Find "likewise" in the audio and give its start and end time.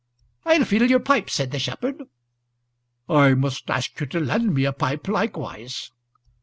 5.07-5.91